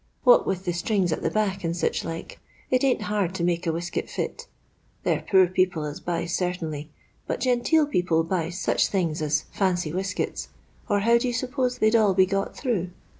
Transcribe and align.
What 0.23 0.47
with 0.47 0.65
the 0.65 0.73
strings 0.73 1.11
at 1.11 1.21
the 1.21 1.29
back 1.29 1.63
and 1.63 1.77
such 1.77 2.03
like, 2.03 2.39
it 2.71 2.83
aint 2.83 3.03
hard 3.03 3.35
to 3.35 3.43
make 3.43 3.67
a 3.67 3.71
wesket 3.71 4.09
fit. 4.09 4.47
They 5.03 5.15
're 5.15 5.21
poor 5.29 5.45
people 5.45 5.85
as 5.85 5.99
buys 5.99 6.33
certainly, 6.33 6.89
but 7.27 7.39
genteel 7.39 7.85
people 7.85 8.23
buys 8.23 8.57
such 8.57 8.87
things 8.87 9.21
as 9.21 9.41
fancy 9.51 9.91
weskets, 9.91 10.47
or 10.89 11.01
how 11.01 11.19
do 11.19 11.27
you 11.27 11.33
suppose 11.35 11.77
they 11.77 11.91
d 11.91 11.99
all 11.99 12.15
be 12.15 12.25
got 12.25 12.57
through 12.57 12.89